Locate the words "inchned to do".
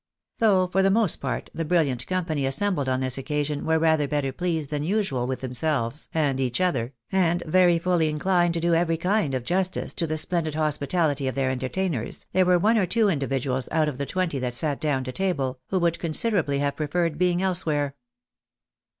8.11-8.73